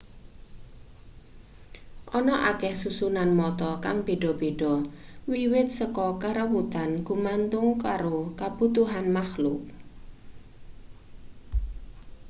ana 2.17 2.35
akeh 2.51 2.73
susunan 2.83 3.29
mata 3.39 3.71
kang 3.83 3.97
beda-beda 4.07 4.73
wiwit 5.31 5.67
saka 5.79 6.07
karuwetan 6.23 6.89
gumantung 7.07 7.67
karo 7.85 8.17
kabutuhan 8.39 9.05
makluk 9.17 9.61